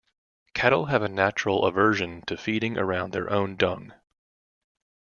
Cattle 0.55 0.87
have 0.87 1.03
a 1.03 1.07
natural 1.07 1.63
aversion 1.63 2.23
to 2.25 2.35
feeding 2.35 2.75
around 2.75 3.13
their 3.13 3.29
own 3.31 3.55
dung. 3.55 3.93